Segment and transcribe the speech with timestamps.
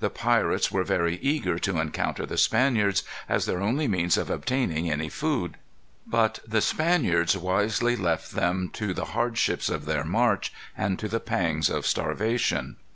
[0.00, 4.90] The pirates were very eager to encounter the Spaniards, as their only means of obtaining
[4.90, 5.56] any food.
[6.06, 11.18] But the Spaniards wisely left them to the hardships of their march and to the
[11.18, 12.76] pangs of starvation.